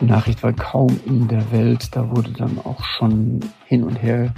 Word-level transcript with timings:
Die 0.00 0.04
Nachricht 0.04 0.42
war 0.42 0.52
kaum 0.52 1.00
in 1.06 1.28
der 1.28 1.50
Welt. 1.52 1.88
Da 1.92 2.10
wurde 2.14 2.30
dann 2.32 2.58
auch 2.64 2.84
schon 2.84 3.40
hin 3.66 3.82
und 3.82 3.96
her 3.96 4.32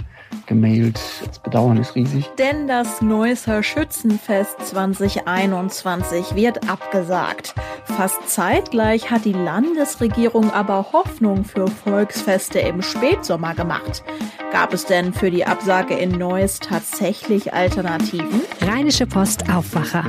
gemailt. 0.45 0.99
Das 1.25 1.39
Bedauern 1.39 1.77
ist 1.77 1.95
riesig. 1.95 2.29
Denn 2.37 2.67
das 2.67 3.01
Neusser 3.01 3.63
Schützenfest 3.63 4.59
2021 4.67 6.35
wird 6.35 6.69
abgesagt. 6.69 7.55
Fast 7.83 8.29
zeitgleich 8.29 9.11
hat 9.11 9.25
die 9.25 9.33
Landesregierung 9.33 10.51
aber 10.51 10.93
Hoffnung 10.93 11.43
für 11.43 11.67
Volksfeste 11.67 12.59
im 12.59 12.81
Spätsommer 12.81 13.55
gemacht. 13.55 14.03
Gab 14.51 14.73
es 14.73 14.85
denn 14.85 15.13
für 15.13 15.31
die 15.31 15.45
Absage 15.45 15.95
in 15.95 16.11
Neuss 16.11 16.59
tatsächlich 16.59 17.53
Alternativen? 17.53 18.41
Rheinische 18.61 19.07
Post 19.07 19.49
Aufwacher. 19.53 20.03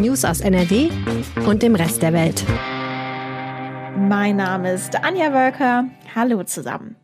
News 0.00 0.24
aus 0.24 0.40
NRW 0.40 0.90
und 1.46 1.62
dem 1.62 1.74
Rest 1.74 2.02
der 2.02 2.12
Welt. 2.12 2.44
Mein 4.08 4.36
Name 4.36 4.72
ist 4.72 5.04
Anja 5.04 5.34
Wölker. 5.34 5.84
Hallo 6.14 6.42
zusammen. 6.42 6.96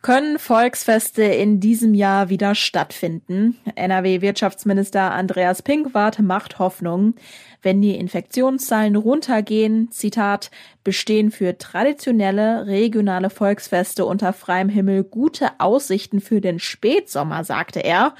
Können 0.00 0.38
Volksfeste 0.38 1.22
in 1.22 1.60
diesem 1.60 1.92
Jahr 1.92 2.30
wieder 2.30 2.54
stattfinden? 2.54 3.58
NRW-Wirtschaftsminister 3.74 5.12
Andreas 5.12 5.60
Pinkwart 5.60 6.20
macht 6.20 6.58
Hoffnung. 6.58 7.16
Wenn 7.60 7.82
die 7.82 7.96
Infektionszahlen 7.96 8.96
runtergehen, 8.96 9.90
Zitat, 9.90 10.50
bestehen 10.84 11.30
für 11.30 11.58
traditionelle 11.58 12.66
regionale 12.66 13.28
Volksfeste 13.28 14.06
unter 14.06 14.32
freiem 14.32 14.70
Himmel 14.70 15.04
gute 15.04 15.50
Aussichten 15.58 16.22
für 16.22 16.40
den 16.40 16.58
Spätsommer, 16.58 17.44
sagte 17.44 17.80
er. 17.80 18.14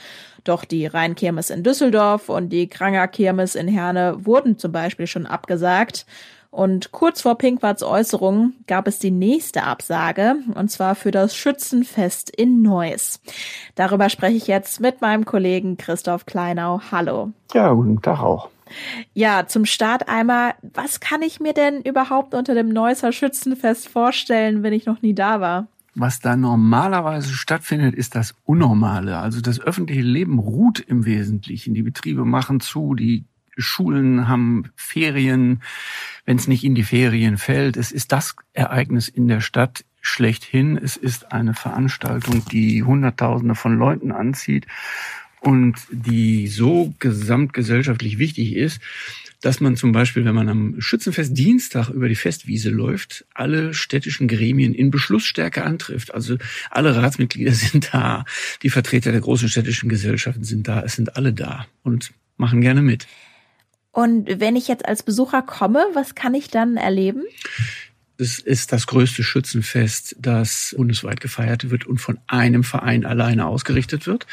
Doch 0.44 0.66
die 0.66 0.84
Rheinkirmes 0.84 1.48
in 1.48 1.62
Düsseldorf 1.62 2.28
und 2.28 2.50
die 2.50 2.68
Kranger 2.68 3.08
Kirmes 3.08 3.54
in 3.54 3.68
Herne 3.68 4.16
wurden 4.18 4.58
zum 4.58 4.70
Beispiel 4.70 5.06
schon 5.06 5.24
abgesagt. 5.24 6.04
Und 6.52 6.92
kurz 6.92 7.22
vor 7.22 7.38
Pinkwarts 7.38 7.82
Äußerung 7.82 8.52
gab 8.66 8.86
es 8.86 8.98
die 8.98 9.10
nächste 9.10 9.62
Absage, 9.62 10.36
und 10.54 10.70
zwar 10.70 10.94
für 10.94 11.10
das 11.10 11.34
Schützenfest 11.34 12.28
in 12.28 12.60
Neuss. 12.60 13.22
Darüber 13.74 14.10
spreche 14.10 14.36
ich 14.36 14.48
jetzt 14.48 14.78
mit 14.78 15.00
meinem 15.00 15.24
Kollegen 15.24 15.78
Christoph 15.78 16.26
Kleinau. 16.26 16.82
Hallo. 16.92 17.32
Ja, 17.54 17.72
guten 17.72 18.02
Tag 18.02 18.20
auch. 18.20 18.50
Ja, 19.14 19.46
zum 19.46 19.64
Start 19.64 20.10
einmal, 20.10 20.52
was 20.74 21.00
kann 21.00 21.22
ich 21.22 21.40
mir 21.40 21.54
denn 21.54 21.80
überhaupt 21.80 22.34
unter 22.34 22.54
dem 22.54 22.68
Neusser 22.68 23.12
Schützenfest 23.12 23.88
vorstellen, 23.88 24.62
wenn 24.62 24.74
ich 24.74 24.84
noch 24.84 25.00
nie 25.00 25.14
da 25.14 25.40
war? 25.40 25.68
Was 25.94 26.20
da 26.20 26.36
normalerweise 26.36 27.32
stattfindet, 27.32 27.94
ist 27.94 28.14
das 28.14 28.34
Unnormale. 28.44 29.16
Also 29.16 29.40
das 29.40 29.58
öffentliche 29.58 30.02
Leben 30.02 30.38
ruht 30.38 30.80
im 30.80 31.06
Wesentlichen. 31.06 31.72
Die 31.72 31.82
Betriebe 31.82 32.26
machen 32.26 32.60
zu, 32.60 32.94
die 32.94 33.24
Schulen 33.62 34.28
haben 34.28 34.70
Ferien, 34.76 35.62
wenn 36.24 36.36
es 36.36 36.48
nicht 36.48 36.64
in 36.64 36.74
die 36.74 36.82
Ferien 36.82 37.38
fällt. 37.38 37.76
Es 37.76 37.92
ist 37.92 38.12
das 38.12 38.36
Ereignis 38.52 39.08
in 39.08 39.28
der 39.28 39.40
Stadt 39.40 39.84
schlechthin. 40.00 40.76
Es 40.76 40.96
ist 40.96 41.32
eine 41.32 41.54
Veranstaltung, 41.54 42.44
die 42.50 42.82
Hunderttausende 42.82 43.54
von 43.54 43.78
Leuten 43.78 44.12
anzieht 44.12 44.66
und 45.40 45.76
die 45.90 46.46
so 46.46 46.94
gesamtgesellschaftlich 46.98 48.18
wichtig 48.18 48.54
ist, 48.54 48.80
dass 49.40 49.60
man 49.60 49.76
zum 49.76 49.90
Beispiel, 49.90 50.24
wenn 50.24 50.36
man 50.36 50.48
am 50.48 50.80
Schützenfest 50.80 51.36
Dienstag 51.36 51.88
über 51.88 52.08
die 52.08 52.14
Festwiese 52.14 52.70
läuft, 52.70 53.26
alle 53.34 53.74
städtischen 53.74 54.28
Gremien 54.28 54.72
in 54.72 54.92
Beschlussstärke 54.92 55.64
antrifft. 55.64 56.14
Also 56.14 56.36
alle 56.70 56.96
Ratsmitglieder 56.96 57.52
sind 57.52 57.90
da, 57.92 58.24
die 58.62 58.70
Vertreter 58.70 59.10
der 59.10 59.20
großen 59.20 59.48
städtischen 59.48 59.88
Gesellschaften 59.88 60.44
sind 60.44 60.68
da, 60.68 60.82
es 60.82 60.94
sind 60.94 61.16
alle 61.16 61.32
da 61.32 61.66
und 61.82 62.12
machen 62.36 62.60
gerne 62.60 62.82
mit. 62.82 63.08
Und 63.92 64.40
wenn 64.40 64.56
ich 64.56 64.68
jetzt 64.68 64.86
als 64.86 65.02
Besucher 65.02 65.42
komme, 65.42 65.84
was 65.92 66.14
kann 66.14 66.34
ich 66.34 66.48
dann 66.48 66.76
erleben? 66.76 67.22
Es 68.18 68.38
ist 68.38 68.72
das 68.72 68.86
größte 68.86 69.22
Schützenfest, 69.22 70.16
das 70.18 70.74
bundesweit 70.76 71.20
gefeiert 71.20 71.70
wird 71.70 71.86
und 71.86 71.98
von 71.98 72.18
einem 72.26 72.62
Verein 72.62 73.04
alleine 73.04 73.46
ausgerichtet 73.46 74.06
wird. 74.06 74.26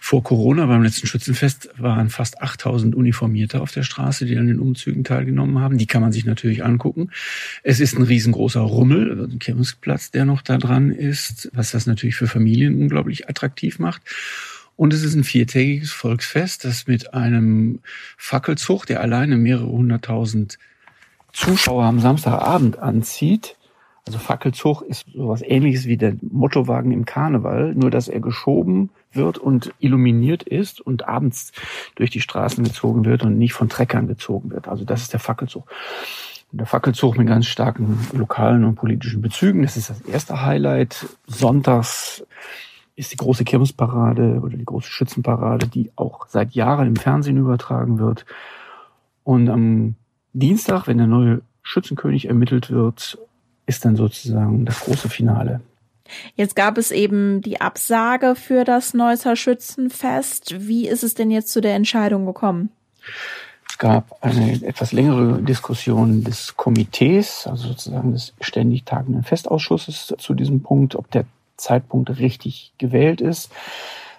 Vor 0.00 0.24
Corona, 0.24 0.66
beim 0.66 0.82
letzten 0.82 1.06
Schützenfest, 1.06 1.70
waren 1.76 2.10
fast 2.10 2.42
8000 2.42 2.94
Uniformierte 2.94 3.60
auf 3.60 3.70
der 3.70 3.84
Straße, 3.84 4.24
die 4.24 4.36
an 4.36 4.48
den 4.48 4.58
Umzügen 4.58 5.04
teilgenommen 5.04 5.60
haben. 5.60 5.78
Die 5.78 5.86
kann 5.86 6.02
man 6.02 6.10
sich 6.10 6.24
natürlich 6.24 6.64
angucken. 6.64 7.10
Es 7.62 7.78
ist 7.78 7.96
ein 7.96 8.02
riesengroßer 8.02 8.60
Rummel, 8.60 9.28
ein 9.30 9.38
Kirmesplatz, 9.38 10.10
der 10.10 10.24
noch 10.24 10.42
da 10.42 10.58
dran 10.58 10.90
ist, 10.90 11.48
was 11.54 11.70
das 11.70 11.86
natürlich 11.86 12.16
für 12.16 12.26
Familien 12.26 12.80
unglaublich 12.80 13.28
attraktiv 13.28 13.78
macht. 13.78 14.02
Und 14.76 14.92
es 14.92 15.04
ist 15.04 15.14
ein 15.14 15.24
viertägiges 15.24 15.92
Volksfest, 15.92 16.64
das 16.64 16.86
mit 16.86 17.14
einem 17.14 17.80
Fackelzug, 18.16 18.86
der 18.86 19.00
alleine 19.00 19.36
mehrere 19.36 19.68
hunderttausend 19.68 20.58
Zuschauer 21.32 21.84
am 21.84 22.00
Samstagabend 22.00 22.78
anzieht. 22.78 23.56
Also 24.06 24.18
Fackelzug 24.18 24.82
ist 24.82 25.06
sowas 25.14 25.42
ähnliches 25.42 25.86
wie 25.86 25.96
der 25.96 26.16
Mottowagen 26.22 26.90
im 26.90 27.04
Karneval, 27.04 27.74
nur 27.74 27.90
dass 27.90 28.08
er 28.08 28.20
geschoben 28.20 28.90
wird 29.12 29.38
und 29.38 29.72
illuminiert 29.78 30.42
ist 30.42 30.80
und 30.80 31.06
abends 31.06 31.52
durch 31.94 32.10
die 32.10 32.20
Straßen 32.20 32.64
gezogen 32.64 33.04
wird 33.04 33.22
und 33.22 33.38
nicht 33.38 33.52
von 33.52 33.68
Treckern 33.68 34.08
gezogen 34.08 34.50
wird. 34.50 34.66
Also 34.66 34.84
das 34.84 35.02
ist 35.02 35.12
der 35.12 35.20
Fackelzug. 35.20 35.70
Und 36.50 36.58
der 36.58 36.66
Fackelzug 36.66 37.16
mit 37.16 37.28
ganz 37.28 37.46
starken 37.46 37.98
lokalen 38.12 38.64
und 38.64 38.74
politischen 38.74 39.22
Bezügen. 39.22 39.62
Das 39.62 39.76
ist 39.76 39.88
das 39.88 40.00
erste 40.02 40.44
Highlight. 40.44 41.06
Sonntags 41.26 42.24
ist 42.94 43.12
die 43.12 43.16
große 43.16 43.44
Kirmesparade 43.44 44.40
oder 44.42 44.56
die 44.56 44.64
große 44.64 44.90
Schützenparade, 44.90 45.66
die 45.66 45.90
auch 45.96 46.26
seit 46.28 46.52
Jahren 46.52 46.88
im 46.88 46.96
Fernsehen 46.96 47.38
übertragen 47.38 47.98
wird. 47.98 48.26
Und 49.24 49.48
am 49.48 49.94
Dienstag, 50.32 50.86
wenn 50.86 50.98
der 50.98 51.06
neue 51.06 51.42
Schützenkönig 51.62 52.28
ermittelt 52.28 52.70
wird, 52.70 53.18
ist 53.66 53.84
dann 53.84 53.96
sozusagen 53.96 54.64
das 54.66 54.80
große 54.80 55.08
Finale. 55.08 55.60
Jetzt 56.34 56.56
gab 56.56 56.78
es 56.78 56.90
eben 56.90 57.40
die 57.40 57.60
Absage 57.60 58.34
für 58.34 58.64
das 58.64 58.92
Neusser 58.92 59.36
Schützenfest. 59.36 60.68
Wie 60.68 60.88
ist 60.88 61.02
es 61.02 61.14
denn 61.14 61.30
jetzt 61.30 61.52
zu 61.52 61.60
der 61.60 61.74
Entscheidung 61.74 62.26
gekommen? 62.26 62.70
Es 63.68 63.78
gab 63.78 64.22
eine 64.22 64.62
etwas 64.64 64.92
längere 64.92 65.40
Diskussion 65.42 66.24
des 66.24 66.56
Komitees, 66.56 67.46
also 67.46 67.68
sozusagen 67.68 68.12
des 68.12 68.34
ständig 68.40 68.84
tagenden 68.84 69.22
Festausschusses 69.22 70.14
zu 70.18 70.34
diesem 70.34 70.62
Punkt, 70.62 70.94
ob 70.94 71.10
der 71.10 71.24
Zeitpunkt 71.56 72.18
richtig 72.18 72.72
gewählt 72.78 73.20
ist. 73.20 73.52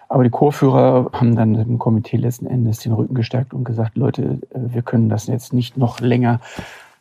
Aber 0.09 0.23
die 0.23 0.29
Chorführer 0.29 1.09
haben 1.11 1.35
dann 1.35 1.55
dem 1.55 1.79
Komitee 1.79 2.17
letzten 2.17 2.45
Endes 2.45 2.79
den 2.79 2.91
Rücken 2.91 3.15
gestärkt 3.15 3.53
und 3.53 3.63
gesagt, 3.63 3.97
Leute, 3.97 4.39
wir 4.53 4.83
können 4.83 5.09
das 5.09 5.25
jetzt 5.27 5.53
nicht 5.53 5.75
noch 5.75 5.99
länger, 5.99 6.39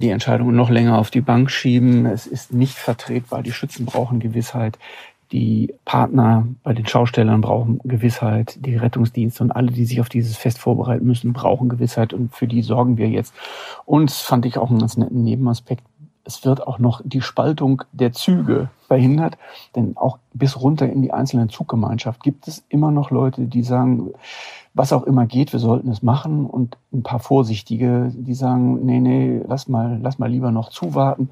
die 0.00 0.08
Entscheidung 0.08 0.54
noch 0.54 0.70
länger 0.70 0.98
auf 0.98 1.10
die 1.10 1.20
Bank 1.20 1.50
schieben. 1.50 2.06
Es 2.06 2.26
ist 2.26 2.52
nicht 2.52 2.74
vertretbar. 2.74 3.42
Die 3.42 3.52
Schützen 3.52 3.86
brauchen 3.86 4.18
Gewissheit. 4.18 4.78
Die 5.30 5.74
Partner 5.84 6.46
bei 6.62 6.74
den 6.74 6.86
Schaustellern 6.86 7.40
brauchen 7.40 7.80
Gewissheit. 7.84 8.58
Die 8.64 8.76
Rettungsdienste 8.76 9.44
und 9.44 9.52
alle, 9.52 9.70
die 9.70 9.84
sich 9.84 10.00
auf 10.00 10.08
dieses 10.08 10.36
Fest 10.36 10.58
vorbereiten 10.58 11.06
müssen, 11.06 11.32
brauchen 11.32 11.68
Gewissheit. 11.68 12.12
Und 12.12 12.34
für 12.34 12.46
die 12.46 12.62
sorgen 12.62 12.96
wir 12.96 13.08
jetzt. 13.08 13.32
Und 13.84 14.10
fand 14.10 14.44
ich 14.44 14.58
auch 14.58 14.70
einen 14.70 14.80
ganz 14.80 14.96
netten 14.96 15.22
Nebenaspekt 15.22 15.84
es 16.24 16.44
wird 16.44 16.66
auch 16.66 16.78
noch 16.78 17.00
die 17.04 17.20
Spaltung 17.20 17.82
der 17.92 18.12
Züge 18.12 18.70
verhindert, 18.86 19.38
denn 19.74 19.96
auch 19.96 20.18
bis 20.34 20.60
runter 20.60 20.88
in 20.88 21.02
die 21.02 21.12
einzelnen 21.12 21.48
Zuggemeinschaft 21.48 22.22
gibt 22.22 22.46
es 22.46 22.64
immer 22.68 22.90
noch 22.90 23.10
Leute, 23.10 23.42
die 23.46 23.62
sagen, 23.62 24.12
was 24.74 24.92
auch 24.92 25.02
immer 25.02 25.26
geht, 25.26 25.52
wir 25.52 25.60
sollten 25.60 25.90
es 25.90 26.02
machen 26.02 26.46
und 26.46 26.78
ein 26.92 27.02
paar 27.02 27.18
Vorsichtige, 27.18 28.10
die 28.14 28.34
sagen, 28.34 28.84
nee, 28.86 29.00
nee, 29.00 29.42
lass 29.46 29.68
mal, 29.68 29.98
lass 30.02 30.18
mal 30.18 30.30
lieber 30.30 30.50
noch 30.50 30.70
zuwarten. 30.70 31.30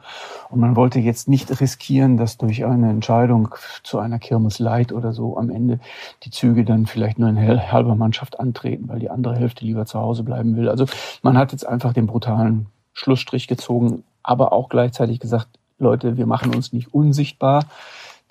Und 0.51 0.61
man 0.61 0.77
wollte 0.77 0.99
jetzt 1.01 1.28
nicht 1.28 1.61
riskieren, 1.61 2.19
dass 2.19 2.37
durch 2.37 2.65
eine 2.65 2.91
Entscheidung 2.91 3.55
zu 3.83 3.99
einer 3.99 4.19
Kirmes 4.19 4.59
Light 4.59 4.93
oder 4.93 5.12
so 5.12 5.39
am 5.39 5.49
Ende 5.49 5.81
die 6.25 6.31
Züge 6.31 6.65
dann 6.65 6.87
vielleicht 6.87 7.19
nur 7.19 7.31
in 7.31 7.39
halber 7.39 7.95
Mannschaft 7.95 8.39
antreten, 8.39 8.89
weil 8.89 8.99
die 8.99 9.11
andere 9.11 9.37
Hälfte 9.37 9.65
lieber 9.65 9.87
zu 9.87 9.99
Hause 9.99 10.22
bleiben 10.22 10.57
will. 10.57 10.69
Also 10.69 10.84
man 11.22 11.39
hat 11.39 11.53
jetzt 11.53 11.67
einfach 11.67 11.95
den 11.95 12.07
brutalen 12.07 12.67
Schlussstrich 12.93 13.49
gezogen, 13.49 14.05
aber 14.23 14.53
auch 14.53 14.69
gleichzeitig 14.69 15.21
gesagt, 15.21 15.49
Leute, 15.78 16.17
wir 16.17 16.27
machen 16.27 16.55
uns 16.55 16.72
nicht 16.72 16.95
unsichtbar. 16.95 17.65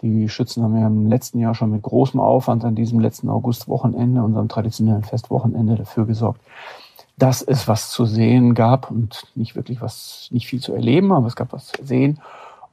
Die 0.02 0.30
Schützen 0.30 0.64
haben 0.64 0.78
ja 0.78 0.88
im 0.88 1.08
letzten 1.08 1.40
Jahr 1.40 1.56
schon 1.56 1.72
mit 1.72 1.82
großem 1.82 2.20
Aufwand 2.20 2.64
an 2.64 2.76
diesem 2.76 3.00
letzten 3.00 3.30
Augustwochenende, 3.30 4.24
unserem 4.24 4.48
traditionellen 4.48 5.04
Festwochenende, 5.04 5.76
dafür 5.76 6.06
gesorgt, 6.06 6.42
dass 7.18 7.42
es 7.42 7.68
was 7.68 7.90
zu 7.90 8.06
sehen 8.06 8.54
gab 8.56 8.90
und 8.90 9.24
nicht 9.36 9.56
wirklich 9.56 9.82
was, 9.82 10.30
nicht 10.32 10.48
viel 10.48 10.62
zu 10.62 10.74
erleben, 10.74 11.12
aber 11.12 11.28
es 11.28 11.36
gab 11.36 11.52
was 11.52 11.68
zu 11.68 11.84
sehen. 11.84 12.20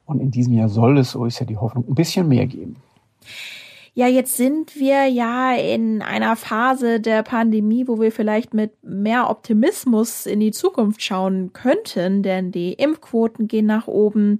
Und 0.05 0.21
in 0.21 0.31
diesem 0.31 0.53
Jahr 0.53 0.69
soll 0.69 0.97
es, 0.99 1.11
so 1.11 1.25
ist 1.25 1.39
ja 1.39 1.45
die 1.45 1.57
Hoffnung, 1.57 1.83
ein 1.87 1.95
bisschen 1.95 2.29
mehr 2.29 2.47
geben. 2.47 2.77
Ja, 3.97 4.05
jetzt 4.05 4.37
sind 4.37 4.75
wir 4.75 5.07
ja 5.07 5.55
in 5.55 6.03
einer 6.03 6.35
Phase 6.35 6.99
der 6.99 7.23
Pandemie, 7.23 7.87
wo 7.87 7.99
wir 7.99 8.11
vielleicht 8.11 8.53
mit 8.53 8.71
mehr 8.83 9.27
Optimismus 9.27 10.27
in 10.27 10.39
die 10.39 10.51
Zukunft 10.51 11.01
schauen 11.01 11.51
könnten, 11.51 12.21
denn 12.21 12.51
die 12.51 12.73
Impfquoten 12.73 13.47
gehen 13.47 13.65
nach 13.65 13.87
oben. 13.87 14.37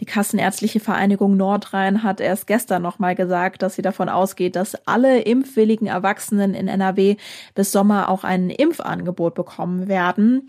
Die 0.00 0.06
Kassenärztliche 0.06 0.80
Vereinigung 0.80 1.36
Nordrhein 1.36 2.02
hat 2.02 2.18
erst 2.18 2.46
gestern 2.46 2.80
nochmal 2.80 3.14
gesagt, 3.14 3.60
dass 3.60 3.74
sie 3.74 3.82
davon 3.82 4.08
ausgeht, 4.08 4.56
dass 4.56 4.74
alle 4.86 5.20
impfwilligen 5.20 5.86
Erwachsenen 5.86 6.54
in 6.54 6.66
NRW 6.66 7.16
bis 7.54 7.72
Sommer 7.72 8.08
auch 8.08 8.24
ein 8.24 8.48
Impfangebot 8.48 9.34
bekommen 9.34 9.86
werden. 9.86 10.48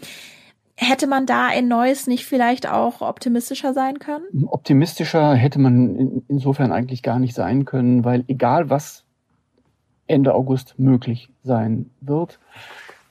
Hätte 0.77 1.07
man 1.07 1.25
da 1.25 1.50
in 1.50 1.69
Neuss 1.69 2.06
nicht 2.06 2.25
vielleicht 2.25 2.69
auch 2.69 3.01
optimistischer 3.01 3.74
sein 3.74 4.00
können? 4.00 4.25
Optimistischer 4.48 5.33
hätte 5.33 5.60
man 5.60 5.95
in, 5.95 6.25
insofern 6.27 6.72
eigentlich 6.74 7.01
gar 7.01 7.18
nicht 7.18 7.33
sein 7.33 7.63
können, 7.63 8.04
weil 8.04 8.25
egal 8.27 8.69
was 8.69 9.06
Ende 10.07 10.33
August 10.33 10.77
möglich 10.77 11.30
sein 11.44 11.89
wird, 12.01 12.39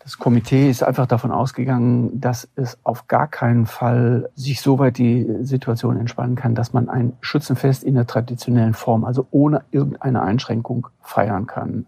das 0.04 0.18
Komitee 0.18 0.68
ist 0.68 0.82
einfach 0.82 1.06
davon 1.06 1.30
ausgegangen, 1.30 2.20
dass 2.20 2.46
es 2.56 2.78
auf 2.84 3.08
gar 3.08 3.26
keinen 3.26 3.64
Fall 3.64 4.28
sich 4.34 4.60
so 4.60 4.78
weit 4.78 4.98
die 4.98 5.26
Situation 5.40 5.96
entspannen 5.96 6.36
kann, 6.36 6.54
dass 6.54 6.74
man 6.74 6.90
ein 6.90 7.14
Schützenfest 7.22 7.82
in 7.82 7.94
der 7.94 8.06
traditionellen 8.06 8.74
Form, 8.74 9.06
also 9.06 9.26
ohne 9.30 9.64
irgendeine 9.70 10.20
Einschränkung 10.20 10.88
feiern 11.00 11.46
kann. 11.46 11.86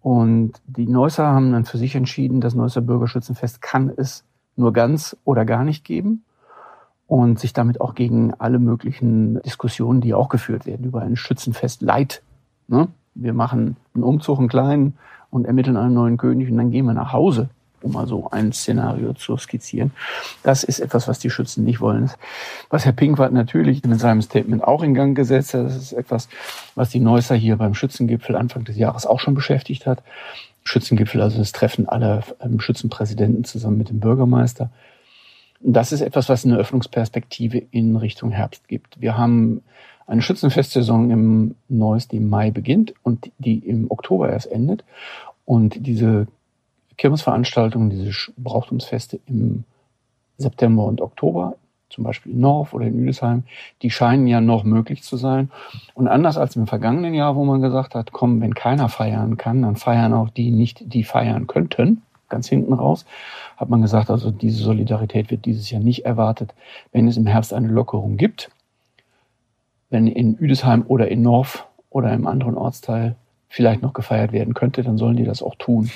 Und 0.00 0.54
die 0.66 0.86
Neusser 0.86 1.26
haben 1.26 1.52
dann 1.52 1.66
für 1.66 1.76
sich 1.76 1.94
entschieden, 1.94 2.40
das 2.40 2.54
Neusser 2.54 2.80
Bürgerschützenfest 2.80 3.60
kann 3.60 3.92
es 3.94 4.24
nur 4.58 4.72
ganz 4.72 5.16
oder 5.24 5.44
gar 5.44 5.64
nicht 5.64 5.84
geben 5.84 6.24
und 7.06 7.38
sich 7.38 7.52
damit 7.52 7.80
auch 7.80 7.94
gegen 7.94 8.34
alle 8.34 8.58
möglichen 8.58 9.40
Diskussionen, 9.42 10.00
die 10.00 10.14
auch 10.14 10.28
geführt 10.28 10.66
werden 10.66 10.84
über 10.84 11.02
ein 11.02 11.16
Schützenfest 11.16 11.82
Leid. 11.82 12.22
Ne? 12.66 12.88
Wir 13.14 13.32
machen 13.32 13.76
einen 13.94 14.04
Umzug, 14.04 14.38
einen 14.38 14.48
kleinen, 14.48 14.94
und 15.30 15.46
ermitteln 15.46 15.76
einen 15.76 15.94
neuen 15.94 16.16
König 16.16 16.50
und 16.50 16.56
dann 16.56 16.70
gehen 16.70 16.86
wir 16.86 16.94
nach 16.94 17.12
Hause, 17.12 17.48
um 17.82 17.92
mal 17.92 18.06
so 18.06 18.28
ein 18.30 18.52
Szenario 18.52 19.12
zu 19.12 19.36
skizzieren. 19.36 19.92
Das 20.42 20.64
ist 20.64 20.80
etwas, 20.80 21.06
was 21.08 21.18
die 21.18 21.30
Schützen 21.30 21.64
nicht 21.64 21.80
wollen. 21.80 22.10
Was 22.70 22.84
Herr 22.84 22.92
Pinkwart 22.92 23.32
natürlich 23.32 23.84
mit 23.84 24.00
seinem 24.00 24.22
Statement 24.22 24.64
auch 24.64 24.82
in 24.82 24.94
Gang 24.94 25.16
gesetzt 25.16 25.54
hat, 25.54 25.66
das 25.66 25.76
ist 25.76 25.92
etwas, 25.92 26.28
was 26.74 26.90
die 26.90 27.00
Neusser 27.00 27.34
hier 27.34 27.56
beim 27.56 27.74
Schützengipfel 27.74 28.36
Anfang 28.36 28.64
des 28.64 28.76
Jahres 28.76 29.06
auch 29.06 29.20
schon 29.20 29.34
beschäftigt 29.34 29.86
hat. 29.86 30.02
Schützengipfel, 30.68 31.20
also 31.20 31.38
das 31.38 31.52
Treffen 31.52 31.88
aller 31.88 32.22
ähm, 32.40 32.60
Schützenpräsidenten 32.60 33.44
zusammen 33.44 33.78
mit 33.78 33.88
dem 33.88 34.00
Bürgermeister. 34.00 34.70
Das 35.60 35.92
ist 35.92 36.02
etwas, 36.02 36.28
was 36.28 36.44
eine 36.44 36.56
Öffnungsperspektive 36.56 37.58
in 37.58 37.96
Richtung 37.96 38.30
Herbst 38.30 38.68
gibt. 38.68 39.00
Wir 39.00 39.16
haben 39.16 39.62
eine 40.06 40.22
Schützenfestsaison 40.22 41.10
im 41.10 41.54
Neuss, 41.68 42.08
die 42.08 42.18
im 42.18 42.28
Mai 42.28 42.50
beginnt 42.50 42.94
und 43.02 43.30
die 43.38 43.58
im 43.58 43.90
Oktober 43.90 44.30
erst 44.30 44.46
endet. 44.46 44.84
Und 45.44 45.86
diese 45.86 46.28
Kirmesveranstaltungen, 46.96 47.90
diese 47.90 48.32
Brauchtumsfeste 48.36 49.20
im 49.26 49.64
September 50.36 50.84
und 50.84 51.00
Oktober, 51.00 51.56
zum 51.90 52.04
Beispiel 52.04 52.32
in 52.32 52.40
Norf 52.40 52.74
oder 52.74 52.86
in 52.86 52.98
Üdesheim, 52.98 53.44
die 53.82 53.90
scheinen 53.90 54.26
ja 54.26 54.40
noch 54.40 54.64
möglich 54.64 55.02
zu 55.02 55.16
sein. 55.16 55.50
Und 55.94 56.08
anders 56.08 56.36
als 56.36 56.56
im 56.56 56.66
vergangenen 56.66 57.14
Jahr, 57.14 57.36
wo 57.36 57.44
man 57.44 57.62
gesagt 57.62 57.94
hat, 57.94 58.12
komm, 58.12 58.40
wenn 58.40 58.54
keiner 58.54 58.88
feiern 58.88 59.36
kann, 59.36 59.62
dann 59.62 59.76
feiern 59.76 60.12
auch 60.12 60.30
die 60.30 60.50
nicht, 60.50 60.92
die 60.92 61.04
feiern 61.04 61.46
könnten, 61.46 62.02
ganz 62.28 62.48
hinten 62.48 62.72
raus, 62.72 63.06
hat 63.56 63.70
man 63.70 63.82
gesagt, 63.82 64.10
also 64.10 64.30
diese 64.30 64.62
Solidarität 64.62 65.30
wird 65.30 65.44
dieses 65.44 65.70
Jahr 65.70 65.82
nicht 65.82 66.04
erwartet, 66.04 66.54
wenn 66.92 67.08
es 67.08 67.16
im 67.16 67.26
Herbst 67.26 67.52
eine 67.52 67.68
Lockerung 67.68 68.16
gibt 68.16 68.50
wenn 69.90 70.06
in 70.06 70.34
Üdesheim 70.36 70.84
oder 70.86 71.08
in 71.08 71.22
Norf 71.22 71.66
oder 71.90 72.12
im 72.12 72.26
anderen 72.26 72.56
Ortsteil 72.56 73.16
vielleicht 73.48 73.82
noch 73.82 73.94
gefeiert 73.94 74.32
werden 74.32 74.54
könnte, 74.54 74.82
dann 74.82 74.98
sollen 74.98 75.16
die 75.16 75.24
das 75.24 75.42
auch 75.42 75.54
tun. 75.54 75.90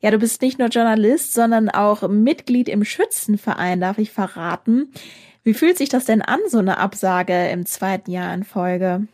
Ja, 0.00 0.10
du 0.12 0.18
bist 0.18 0.42
nicht 0.42 0.58
nur 0.58 0.68
Journalist, 0.68 1.34
sondern 1.34 1.68
auch 1.68 2.08
Mitglied 2.08 2.68
im 2.68 2.84
Schützenverein, 2.84 3.80
darf 3.80 3.98
ich 3.98 4.12
verraten. 4.12 4.92
Wie 5.42 5.54
fühlt 5.54 5.76
sich 5.76 5.88
das 5.88 6.04
denn 6.04 6.22
an, 6.22 6.38
so 6.48 6.58
eine 6.58 6.78
Absage 6.78 7.48
im 7.48 7.66
zweiten 7.66 8.10
Jahr 8.10 8.32
in 8.32 8.44
Folge? 8.44 9.06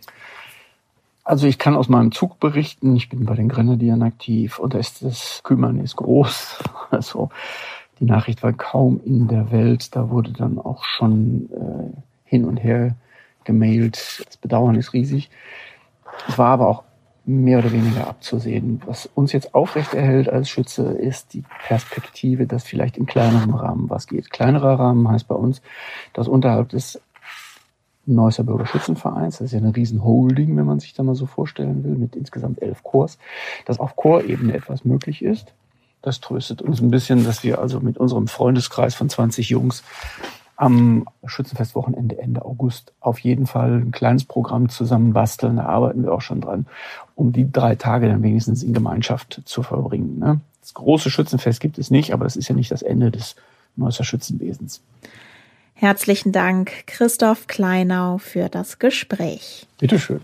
Also 1.22 1.46
ich 1.46 1.58
kann 1.58 1.74
aus 1.74 1.88
meinem 1.88 2.12
Zug 2.12 2.38
berichten, 2.38 2.96
ich 2.96 3.08
bin 3.08 3.24
bei 3.24 3.34
den 3.34 3.48
Grenadieren 3.48 4.02
aktiv 4.02 4.58
und 4.58 4.74
da 4.74 4.78
ist 4.78 5.02
das 5.02 5.40
Kümmernis 5.42 5.96
groß. 5.96 6.58
Also 6.90 7.30
die 7.98 8.04
Nachricht 8.04 8.44
war 8.44 8.52
kaum 8.52 9.00
in 9.04 9.26
der 9.26 9.50
Welt, 9.50 9.96
da 9.96 10.10
wurde 10.10 10.32
dann 10.32 10.58
auch 10.58 10.84
schon 10.84 11.48
äh, 11.50 11.96
hin 12.24 12.44
und 12.44 12.58
her 12.58 12.94
gemailt. 13.42 14.24
Das 14.26 14.36
Bedauern 14.36 14.76
ist 14.76 14.92
riesig. 14.92 15.30
Es 16.28 16.38
war 16.38 16.50
aber 16.50 16.68
auch 16.68 16.84
mehr 17.26 17.58
oder 17.58 17.72
weniger 17.72 18.06
abzusehen. 18.06 18.82
Was 18.86 19.06
uns 19.06 19.32
jetzt 19.32 19.54
aufrechterhält 19.54 20.28
als 20.28 20.48
Schütze, 20.48 20.82
ist 20.92 21.32
die 21.32 21.44
Perspektive, 21.66 22.46
dass 22.46 22.64
vielleicht 22.64 22.96
in 22.96 23.06
kleinerem 23.06 23.54
Rahmen 23.54 23.88
was 23.88 24.06
geht. 24.06 24.30
Kleinerer 24.30 24.78
Rahmen 24.78 25.08
heißt 25.08 25.26
bei 25.26 25.34
uns, 25.34 25.62
dass 26.12 26.28
unterhalb 26.28 26.68
des 26.70 27.00
Neusser 28.06 28.44
Bürgerschützenvereins, 28.44 29.38
das 29.38 29.46
ist 29.46 29.52
ja 29.52 29.58
eine 29.58 29.74
riesen 29.74 30.04
Holding, 30.04 30.56
wenn 30.58 30.66
man 30.66 30.78
sich 30.78 30.92
da 30.92 31.02
mal 31.02 31.14
so 31.14 31.24
vorstellen 31.24 31.84
will, 31.84 31.94
mit 31.94 32.16
insgesamt 32.16 32.60
elf 32.60 32.82
Chors, 32.82 33.16
dass 33.64 33.80
auf 33.80 33.96
Chorebene 33.96 34.52
etwas 34.52 34.84
möglich 34.84 35.22
ist. 35.24 35.54
Das 36.02 36.20
tröstet 36.20 36.60
uns 36.60 36.82
ein 36.82 36.90
bisschen, 36.90 37.24
dass 37.24 37.42
wir 37.44 37.60
also 37.60 37.80
mit 37.80 37.96
unserem 37.96 38.28
Freundeskreis 38.28 38.94
von 38.94 39.08
20 39.08 39.48
Jungs 39.48 39.82
am 40.56 41.06
Schützenfestwochenende 41.26 42.18
Ende 42.18 42.44
August 42.44 42.92
auf 43.00 43.18
jeden 43.18 43.46
Fall 43.46 43.80
ein 43.80 43.90
kleines 43.92 44.24
Programm 44.24 44.68
zusammen 44.68 45.12
basteln. 45.12 45.56
Da 45.56 45.66
arbeiten 45.66 46.04
wir 46.04 46.12
auch 46.12 46.20
schon 46.20 46.40
dran, 46.40 46.66
um 47.14 47.32
die 47.32 47.50
drei 47.50 47.74
Tage 47.74 48.08
dann 48.08 48.22
wenigstens 48.22 48.62
in 48.62 48.72
Gemeinschaft 48.72 49.42
zu 49.44 49.62
verbringen. 49.62 50.18
Ne? 50.18 50.40
Das 50.60 50.74
große 50.74 51.10
Schützenfest 51.10 51.60
gibt 51.60 51.78
es 51.78 51.90
nicht, 51.90 52.12
aber 52.12 52.24
das 52.24 52.36
ist 52.36 52.48
ja 52.48 52.54
nicht 52.54 52.70
das 52.70 52.82
Ende 52.82 53.10
des 53.10 53.36
Neusser 53.76 54.04
Schützenwesens. 54.04 54.82
Herzlichen 55.74 56.30
Dank, 56.30 56.86
Christoph 56.86 57.48
Kleinau, 57.48 58.18
für 58.18 58.48
das 58.48 58.78
Gespräch. 58.78 59.66
Bitteschön. 59.78 60.20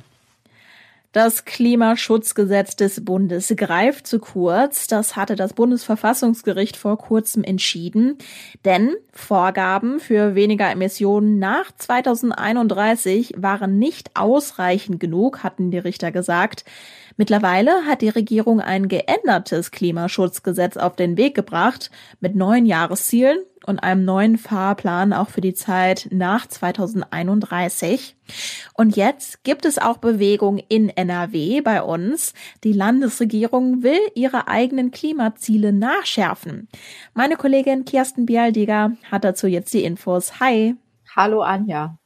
Das 1.13 1.45
Klimaschutzgesetz 1.45 2.77
des 2.77 3.05
Bundes 3.05 3.53
greift 3.57 4.07
zu 4.07 4.21
kurz. 4.21 4.87
Das 4.87 5.17
hatte 5.17 5.35
das 5.35 5.55
Bundesverfassungsgericht 5.55 6.77
vor 6.77 6.99
kurzem 6.99 7.43
entschieden. 7.43 8.17
Denn 8.65 8.95
Vorgaben 9.13 9.99
für 9.99 10.37
weniger 10.37 10.71
Emissionen 10.71 11.41
nach 11.41 11.73
2031 11.77 13.35
waren 13.37 13.77
nicht 13.81 14.17
ausreichend 14.17 15.01
genug, 15.01 15.43
hatten 15.43 15.73
die 15.73 15.79
Richter 15.79 16.13
gesagt. 16.13 16.65
Mittlerweile 17.17 17.85
hat 17.87 18.03
die 18.03 18.09
Regierung 18.09 18.61
ein 18.61 18.89
geändertes 18.89 19.71
Klimaschutzgesetz 19.71 20.77
auf 20.77 20.97
den 20.97 21.17
Weg 21.17 21.35
gebracht 21.35 21.91
mit 22.21 22.35
neuen 22.35 22.67
Jahreszielen 22.67 23.39
und 23.67 23.81
einem 23.81 24.05
neuen 24.05 24.39
Fahrplan 24.39 25.13
auch 25.13 25.29
für 25.29 25.41
die 25.41 25.55
Zeit 25.55 26.09
nach 26.11 26.47
2031. 26.47 28.17
Und 28.75 28.97
jetzt 28.97 29.45
gibt 29.45 29.65
es 29.65 29.79
auch 29.79 29.99
Bewegung 29.99 30.59
in 30.69 30.89
NRW 30.89 31.61
bei 31.61 31.83
uns. 31.83 32.33
Die 32.65 32.73
Landesregierung 32.73 33.83
will 33.83 34.01
ihre 34.15 34.49
eigenen 34.49 34.91
Klimaziele 34.91 35.73
nachschärfen. 35.73 36.69
Meine 37.15 37.37
Kollegin 37.37 37.85
Kirsten 37.85 38.27
Bialdiger 38.27 38.93
hat 39.11 39.25
dazu 39.25 39.47
jetzt 39.47 39.75
die 39.75 39.85
Infos. 39.85 40.41
Hi. 40.41 40.77
Hallo 41.15 41.43
Anja. 41.43 41.99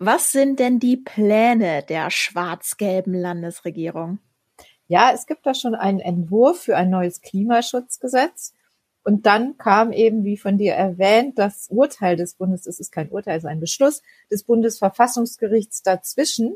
Was 0.00 0.30
sind 0.30 0.60
denn 0.60 0.78
die 0.78 0.96
Pläne 0.96 1.82
der 1.82 2.10
schwarz-gelben 2.10 3.14
Landesregierung? 3.14 4.20
Ja, 4.86 5.10
es 5.12 5.26
gibt 5.26 5.44
da 5.44 5.54
schon 5.54 5.74
einen 5.74 5.98
Entwurf 5.98 6.60
für 6.60 6.76
ein 6.76 6.88
neues 6.88 7.20
Klimaschutzgesetz. 7.20 8.54
Und 9.02 9.26
dann 9.26 9.56
kam 9.58 9.90
eben, 9.90 10.22
wie 10.22 10.36
von 10.36 10.56
dir 10.56 10.74
erwähnt, 10.74 11.38
das 11.38 11.66
Urteil 11.68 12.16
des 12.16 12.34
Bundes, 12.34 12.66
es 12.66 12.78
ist 12.78 12.92
kein 12.92 13.08
Urteil, 13.08 13.38
es 13.38 13.44
ist 13.44 13.50
ein 13.50 13.58
Beschluss 13.58 14.02
des 14.30 14.44
Bundesverfassungsgerichts 14.44 15.82
dazwischen. 15.82 16.54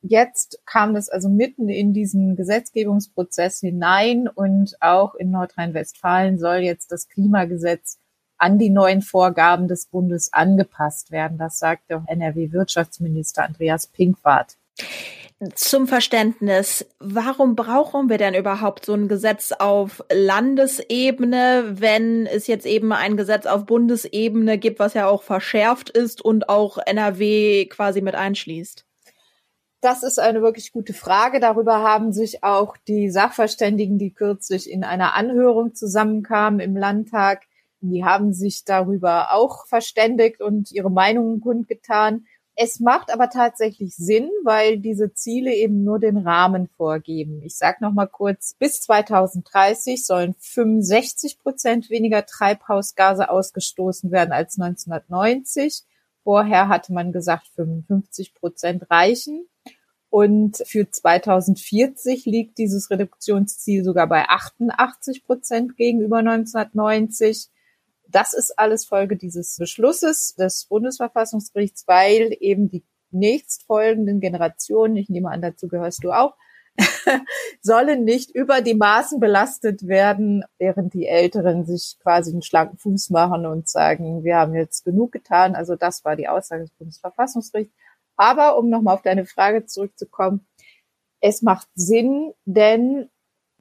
Jetzt 0.00 0.60
kam 0.64 0.94
das 0.94 1.08
also 1.08 1.28
mitten 1.28 1.68
in 1.68 1.94
diesen 1.94 2.36
Gesetzgebungsprozess 2.36 3.58
hinein 3.58 4.28
und 4.28 4.76
auch 4.80 5.14
in 5.14 5.30
Nordrhein-Westfalen 5.30 6.38
soll 6.38 6.58
jetzt 6.58 6.92
das 6.92 7.08
Klimagesetz 7.08 7.98
an 8.38 8.58
die 8.58 8.70
neuen 8.70 9.02
Vorgaben 9.02 9.68
des 9.68 9.86
Bundes 9.86 10.32
angepasst 10.32 11.10
werden. 11.10 11.38
Das 11.38 11.58
sagte 11.58 12.02
NRW-Wirtschaftsminister 12.06 13.44
Andreas 13.44 13.86
Pinkwart 13.86 14.56
zum 15.54 15.86
Verständnis, 15.86 16.86
warum 17.00 17.56
brauchen 17.56 18.08
wir 18.08 18.18
denn 18.18 18.34
überhaupt 18.34 18.86
so 18.86 18.94
ein 18.94 19.08
Gesetz 19.08 19.52
auf 19.52 20.02
Landesebene, 20.10 21.74
wenn 21.80 22.26
es 22.26 22.46
jetzt 22.46 22.66
eben 22.66 22.92
ein 22.92 23.16
Gesetz 23.16 23.46
auf 23.46 23.66
Bundesebene 23.66 24.58
gibt, 24.58 24.78
was 24.78 24.94
ja 24.94 25.06
auch 25.06 25.22
verschärft 25.22 25.90
ist 25.90 26.22
und 26.22 26.48
auch 26.48 26.78
NRW 26.78 27.66
quasi 27.66 28.00
mit 28.00 28.14
einschließt? 28.14 28.86
Das 29.80 30.02
ist 30.02 30.18
eine 30.18 30.40
wirklich 30.40 30.72
gute 30.72 30.94
Frage. 30.94 31.40
Darüber 31.40 31.82
haben 31.82 32.12
sich 32.12 32.42
auch 32.42 32.76
die 32.88 33.10
Sachverständigen, 33.10 33.98
die 33.98 34.14
kürzlich 34.14 34.70
in 34.70 34.82
einer 34.82 35.14
Anhörung 35.14 35.74
zusammenkamen 35.74 36.60
im 36.60 36.74
Landtag, 36.74 37.42
die 37.90 38.04
haben 38.04 38.32
sich 38.32 38.64
darüber 38.64 39.32
auch 39.32 39.66
verständigt 39.66 40.40
und 40.40 40.72
ihre 40.72 40.90
Meinungen 40.90 41.40
kundgetan. 41.40 42.26
Es 42.56 42.78
macht 42.78 43.12
aber 43.12 43.30
tatsächlich 43.30 43.96
Sinn, 43.96 44.30
weil 44.44 44.78
diese 44.78 45.12
Ziele 45.12 45.52
eben 45.52 45.82
nur 45.82 45.98
den 45.98 46.16
Rahmen 46.16 46.68
vorgeben. 46.68 47.42
Ich 47.42 47.56
sage 47.56 47.78
noch 47.80 47.92
mal 47.92 48.06
kurz: 48.06 48.54
Bis 48.58 48.80
2030 48.82 50.04
sollen 50.04 50.34
65 50.38 51.40
Prozent 51.40 51.90
weniger 51.90 52.24
Treibhausgase 52.24 53.28
ausgestoßen 53.28 54.12
werden 54.12 54.32
als 54.32 54.58
1990. 54.58 55.82
Vorher 56.22 56.68
hatte 56.68 56.92
man 56.92 57.12
gesagt, 57.12 57.48
55 57.56 58.34
Prozent 58.34 58.88
reichen. 58.88 59.46
Und 60.08 60.62
für 60.64 60.88
2040 60.88 62.24
liegt 62.24 62.58
dieses 62.58 62.88
Reduktionsziel 62.88 63.82
sogar 63.82 64.06
bei 64.06 64.28
88 64.28 65.24
Prozent 65.24 65.76
gegenüber 65.76 66.18
1990. 66.18 67.48
Das 68.06 68.32
ist 68.32 68.58
alles 68.58 68.84
Folge 68.84 69.16
dieses 69.16 69.56
Beschlusses 69.56 70.34
des 70.34 70.66
Bundesverfassungsgerichts, 70.66 71.84
weil 71.86 72.36
eben 72.40 72.68
die 72.68 72.84
nächstfolgenden 73.10 74.20
Generationen, 74.20 74.96
ich 74.96 75.08
nehme 75.08 75.30
an, 75.30 75.42
dazu 75.42 75.68
gehörst 75.68 76.04
du 76.04 76.12
auch, 76.12 76.34
sollen 77.62 78.04
nicht 78.04 78.34
über 78.34 78.60
die 78.60 78.74
Maßen 78.74 79.20
belastet 79.20 79.86
werden, 79.86 80.44
während 80.58 80.92
die 80.92 81.06
Älteren 81.06 81.64
sich 81.64 81.96
quasi 82.02 82.32
einen 82.32 82.42
schlanken 82.42 82.78
Fuß 82.78 83.10
machen 83.10 83.46
und 83.46 83.68
sagen, 83.68 84.24
wir 84.24 84.36
haben 84.36 84.54
jetzt 84.54 84.84
genug 84.84 85.12
getan. 85.12 85.54
Also 85.54 85.76
das 85.76 86.04
war 86.04 86.16
die 86.16 86.28
Aussage 86.28 86.64
des 86.64 86.72
Bundesverfassungsgerichts. 86.72 87.74
Aber 88.16 88.58
um 88.58 88.68
nochmal 88.68 88.94
auf 88.94 89.02
deine 89.02 89.24
Frage 89.24 89.66
zurückzukommen, 89.66 90.46
es 91.20 91.42
macht 91.42 91.68
Sinn, 91.74 92.32
denn 92.44 93.08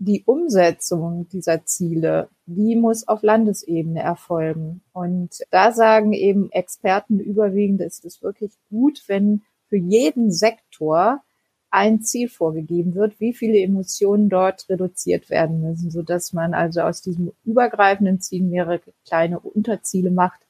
die 0.03 0.23
Umsetzung 0.25 1.27
dieser 1.29 1.65
Ziele, 1.65 2.29
die 2.45 2.75
muss 2.75 3.07
auf 3.07 3.23
Landesebene 3.23 4.01
erfolgen. 4.01 4.81
Und 4.91 5.39
da 5.49 5.71
sagen 5.71 6.13
eben 6.13 6.51
Experten 6.51 7.19
überwiegend, 7.19 7.81
ist 7.81 8.05
es 8.05 8.21
wirklich 8.21 8.53
gut, 8.69 9.03
wenn 9.07 9.43
für 9.67 9.77
jeden 9.77 10.31
Sektor 10.31 11.21
ein 11.69 12.01
Ziel 12.01 12.29
vorgegeben 12.29 12.93
wird, 12.93 13.19
wie 13.19 13.33
viele 13.33 13.59
Emotionen 13.59 14.29
dort 14.29 14.69
reduziert 14.69 15.29
werden 15.29 15.61
müssen, 15.61 15.89
so 15.89 16.03
dass 16.03 16.33
man 16.33 16.53
also 16.53 16.81
aus 16.81 17.01
diesem 17.01 17.31
übergreifenden 17.45 18.19
Ziel 18.19 18.43
mehrere 18.43 18.81
kleine 19.07 19.39
Unterziele 19.39 20.11
macht, 20.11 20.41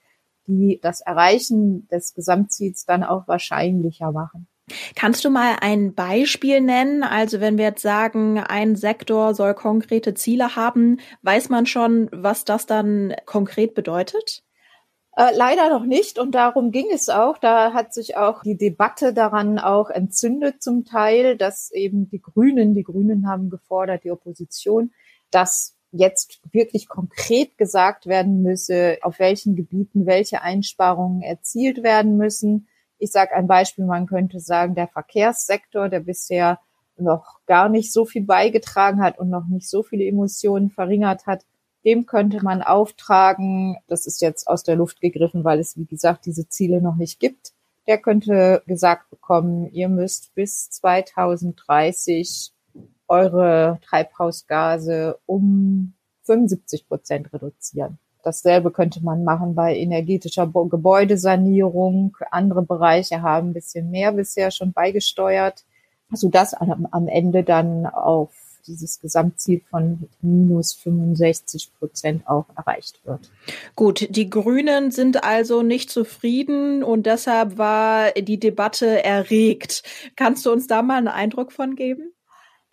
die 0.48 0.79
das 0.81 1.00
Erreichen 1.00 1.88
des 1.88 2.13
Gesamtziels 2.13 2.86
dann 2.86 3.03
auch 3.03 3.27
wahrscheinlicher 3.27 4.12
machen. 4.12 4.48
Kannst 4.96 5.25
du 5.25 5.29
mal 5.29 5.58
ein 5.62 5.93
Beispiel 5.93 6.62
nennen? 6.62 7.03
Also 7.03 7.41
wenn 7.41 7.58
wir 7.58 7.65
jetzt 7.65 7.82
sagen, 7.82 8.39
ein 8.39 8.75
Sektor 8.75 9.34
soll 9.36 9.53
konkrete 9.53 10.13
Ziele 10.13 10.55
haben, 10.55 11.00
weiß 11.22 11.50
man 11.50 11.65
schon, 11.65 12.10
was 12.12 12.46
das 12.46 12.65
dann 12.65 13.13
konkret 13.25 13.75
bedeutet? 13.75 14.43
Äh, 15.15 15.36
leider 15.36 15.70
noch 15.70 15.86
nicht 15.86 16.17
und 16.17 16.34
darum 16.34 16.72
ging 16.72 16.88
es 16.91 17.10
auch. 17.10 17.38
Da 17.38 17.74
hat 17.74 17.93
sich 17.93 18.17
auch 18.17 18.41
die 18.41 18.58
Debatte 18.58 19.13
daran 19.13 19.60
auch 19.60 19.89
entzündet 19.89 20.63
zum 20.63 20.86
Teil, 20.86 21.38
dass 21.38 21.72
eben 21.72 22.10
die 22.10 22.22
Grünen, 22.22 22.74
die 22.74 22.84
Grünen 22.84 23.27
haben 23.27 23.50
gefordert, 23.50 24.05
die 24.05 24.12
Opposition, 24.12 24.91
dass 25.29 25.75
jetzt 25.91 26.39
wirklich 26.51 26.88
konkret 26.88 27.58
gesagt 27.58 28.08
werden 28.08 28.41
müsse, 28.41 28.98
auf 29.03 29.20
welchen 29.20 29.55
Gebieten 29.55 30.08
welche 30.08 30.41
Einsparungen 30.41 31.22
erzielt 31.22 31.84
werden 31.84 32.17
müssen. 32.17 32.67
Ich 33.03 33.12
sage 33.12 33.36
ein 33.36 33.48
Beispiel, 33.48 33.83
man 33.83 34.05
könnte 34.05 34.39
sagen, 34.39 34.75
der 34.75 34.88
Verkehrssektor, 34.88 35.89
der 35.89 36.00
bisher 36.00 36.62
noch 36.95 37.41
gar 37.48 37.67
nicht 37.67 37.91
so 37.91 38.05
viel 38.05 38.24
beigetragen 38.24 39.03
hat 39.03 39.19
und 39.19 39.29
noch 39.29 39.45
nicht 39.45 39.69
so 39.69 39.83
viele 39.83 40.05
Emissionen 40.05 40.69
verringert 40.69 41.27
hat, 41.27 41.43
dem 41.83 42.05
könnte 42.05 42.41
man 42.41 42.62
auftragen, 42.62 43.75
das 43.88 44.05
ist 44.05 44.22
jetzt 44.22 44.48
aus 44.48 44.63
der 44.63 44.77
Luft 44.77 45.01
gegriffen, 45.01 45.43
weil 45.43 45.60
es, 45.60 45.75
wie 45.77 45.83
gesagt, 45.83 46.25
diese 46.25 46.48
Ziele 46.48 46.81
noch 46.81 46.95
nicht 46.95 47.19
gibt. 47.19 47.51
Der 47.88 47.98
könnte 47.98 48.63
gesagt 48.67 49.10
bekommen, 49.10 49.69
ihr 49.74 49.89
müsst 49.89 50.33
bis 50.33 50.69
2030 50.69 52.53
eure 53.10 53.79
Treibhausgase 53.86 55.19
um 55.25 55.93
75 56.22 56.88
Prozent 56.88 57.33
reduzieren. 57.33 58.00
Dasselbe 58.23 58.71
könnte 58.71 59.03
man 59.03 59.23
machen 59.23 59.53
bei 59.53 59.75
energetischer 59.75 60.47
Gebäudesanierung. 60.47 62.17
Andere 62.31 62.61
Bereiche 62.61 63.21
haben 63.21 63.49
ein 63.49 63.53
bisschen 63.53 63.91
mehr 63.91 64.13
bisher 64.13 64.49
schon 64.49 64.71
beigesteuert, 64.71 65.65
sodass 66.11 66.53
am 66.53 67.07
Ende 67.07 67.43
dann 67.43 67.85
auf 67.85 68.31
dieses 68.65 69.01
Gesamtziel 69.01 69.61
von 69.69 70.07
minus 70.21 70.73
65 70.73 71.71
Prozent 71.77 72.27
auch 72.27 72.45
erreicht 72.55 73.01
wird. 73.03 73.29
Gut, 73.75 74.07
die 74.09 74.29
Grünen 74.29 74.91
sind 74.91 75.25
also 75.25 75.63
nicht 75.63 75.89
zufrieden 75.89 76.81
und 76.81 77.05
deshalb 77.05 77.57
war 77.57 78.11
die 78.11 78.39
Debatte 78.39 79.03
erregt. 79.03 79.83
Kannst 80.15 80.45
du 80.45 80.51
uns 80.51 80.67
da 80.67 80.81
mal 80.81 80.97
einen 80.97 81.09
Eindruck 81.09 81.51
von 81.51 81.75
geben? 81.75 82.12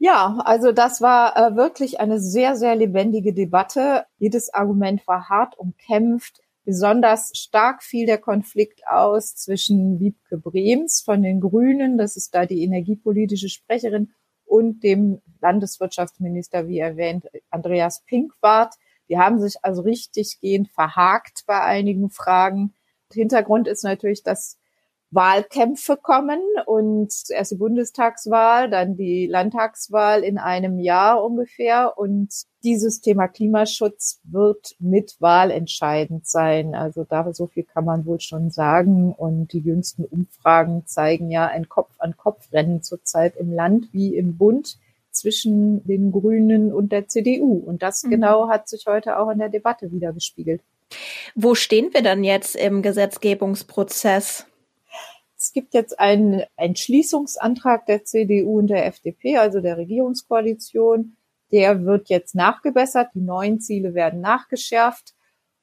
Ja, 0.02 0.38
also 0.47 0.73
das 0.73 1.02
war 1.02 1.37
äh, 1.37 1.57
wirklich 1.57 2.00
eine 2.00 2.19
sehr, 2.21 2.57
sehr 2.57 2.75
lebendige 2.75 3.35
Debatte. 3.35 4.07
Jedes 4.19 4.52
Argument 4.54 5.07
war 5.07 5.28
hart 5.28 5.59
umkämpft. 5.59 6.40
Besonders 6.64 7.33
stark 7.35 7.83
fiel 7.83 8.07
der 8.07 8.16
Konflikt 8.16 8.80
aus 8.88 9.35
zwischen 9.37 10.00
Wiebke 10.00 10.38
Brems 10.38 11.02
von 11.02 11.23
den 11.23 11.40
Grünen, 11.40 11.99
das 11.99 12.16
ist 12.16 12.35
da 12.35 12.47
die 12.47 12.64
energiepolitische 12.64 13.50
Sprecherin, 13.50 14.14
und 14.47 14.83
dem 14.83 15.21
Landeswirtschaftsminister, 15.42 16.66
wie 16.66 16.78
erwähnt, 16.78 17.26
Andreas 17.50 18.02
Pinkwart. 18.07 18.75
Die 19.11 19.19
haben 19.19 19.38
sich 19.38 19.57
also 19.62 19.83
richtig 19.83 20.40
gehend 20.40 20.71
verhakt 20.71 21.45
bei 21.47 21.61
einigen 21.61 22.09
Fragen. 22.09 22.73
Hintergrund 23.12 23.69
ist 23.69 23.85
natürlich, 23.85 24.23
dass 24.23 24.59
Wahlkämpfe 25.12 25.97
kommen 25.97 26.40
und 26.67 27.12
erst 27.31 27.50
die 27.52 27.57
Bundestagswahl, 27.57 28.71
dann 28.71 28.97
die 28.97 29.26
Landtagswahl 29.26 30.23
in 30.23 30.38
einem 30.38 30.79
Jahr 30.79 31.25
ungefähr. 31.25 31.99
Und 31.99 32.33
dieses 32.62 33.00
Thema 33.00 33.26
Klimaschutz 33.26 34.21
wird 34.25 34.76
mit 34.79 35.17
Wahl 35.21 35.50
entscheidend 35.50 36.29
sein. 36.29 36.75
Also 36.75 37.05
da 37.05 37.33
so 37.33 37.49
viel 37.49 37.64
kann 37.64 37.85
man 37.85 38.07
wohl 38.07 38.21
schon 38.21 38.50
sagen. 38.50 39.12
Und 39.12 39.52
die 39.52 39.61
jüngsten 39.61 40.05
Umfragen 40.05 40.87
zeigen 40.87 41.31
ja 41.31 41.47
ein 41.47 41.69
Kopf-an-Kopf-Rennen 41.69 42.83
zurzeit 42.83 43.37
im 43.37 43.52
Land 43.52 43.88
wie 43.93 44.17
im 44.17 44.38
Bund 44.38 44.79
zwischen 45.11 45.85
den 45.87 46.12
Grünen 46.12 46.73
und 46.73 46.93
der 46.93 47.09
CDU. 47.09 47.55
Und 47.55 47.83
das 47.83 48.05
mhm. 48.05 48.11
genau 48.11 48.49
hat 48.49 48.69
sich 48.69 48.87
heute 48.87 49.19
auch 49.19 49.29
in 49.31 49.40
der 49.40 49.49
Debatte 49.49 49.90
wieder 49.90 50.12
gespiegelt. 50.12 50.62
Wo 51.35 51.55
stehen 51.55 51.93
wir 51.93 52.02
dann 52.02 52.25
jetzt 52.25 52.57
im 52.57 52.83
Gesetzgebungsprozess? 52.83 54.47
Es 55.50 55.54
gibt 55.54 55.75
jetzt 55.75 55.99
einen 55.99 56.45
Entschließungsantrag 56.54 57.85
der 57.87 58.04
CDU 58.04 58.61
und 58.61 58.69
der 58.69 58.87
FDP, 58.87 59.37
also 59.38 59.61
der 59.61 59.78
Regierungskoalition. 59.78 61.16
Der 61.50 61.85
wird 61.85 62.09
jetzt 62.09 62.37
nachgebessert. 62.37 63.09
Die 63.16 63.21
neuen 63.21 63.59
Ziele 63.59 63.92
werden 63.92 64.21
nachgeschärft. 64.21 65.12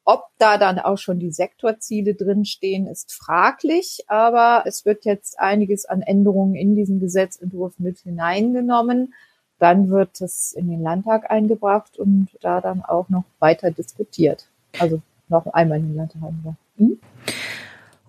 Ob 0.03 0.25
da 0.39 0.57
dann 0.57 0.77
auch 0.77 0.97
schon 0.97 1.19
die 1.19 1.31
Sektorziele 1.31 2.15
drinstehen, 2.15 2.85
ist 2.85 3.13
fraglich, 3.13 4.03
aber 4.07 4.63
es 4.67 4.83
wird 4.83 5.05
jetzt 5.05 5.39
einiges 5.39 5.85
an 5.85 6.01
Änderungen 6.01 6.55
in 6.55 6.75
diesen 6.75 6.99
Gesetzentwurf 6.99 7.79
mit 7.79 7.99
hineingenommen. 7.99 9.13
Dann 9.57 9.87
wird 9.87 10.19
es 10.19 10.51
in 10.51 10.69
den 10.69 10.81
Landtag 10.81 11.31
eingebracht 11.31 11.97
und 11.97 12.27
da 12.41 12.59
dann 12.59 12.83
auch 12.83 13.07
noch 13.07 13.23
weiter 13.39 13.71
diskutiert. 13.71 14.49
Also 14.79 15.01
noch 15.29 15.47
einmal 15.47 15.77
in 15.77 15.87
den 15.87 15.95
Landtag. 15.95 16.33
Hm? 16.75 16.99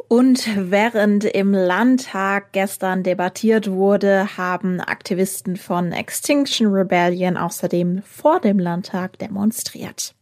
Und 0.09 0.49
während 0.71 1.25
im 1.25 1.53
Landtag 1.53 2.53
gestern 2.53 3.03
debattiert 3.03 3.71
wurde, 3.71 4.39
haben 4.39 4.81
Aktivisten 4.81 5.57
von 5.57 5.93
Extinction 5.93 6.69
Rebellion 6.69 7.37
außerdem 7.37 8.03
vor 8.03 8.41
dem 8.41 8.59
Landtag 8.59 9.19
demonstriert. 9.19 10.15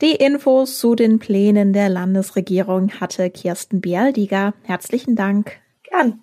Die 0.00 0.14
Infos 0.14 0.78
zu 0.78 0.94
den 0.94 1.18
Plänen 1.18 1.72
der 1.72 1.88
Landesregierung 1.88 2.92
hatte 3.00 3.28
Kirsten 3.30 3.80
Bialdiger. 3.80 4.54
Herzlichen 4.62 5.16
Dank. 5.16 5.58
Gern. 5.82 6.22